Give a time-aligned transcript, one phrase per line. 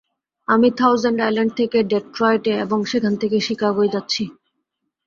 [0.47, 4.23] আমি thousand island থেকে ডেট্রয়েটে এবং সেখান থেকে চিকাগোয় যাচ্ছি।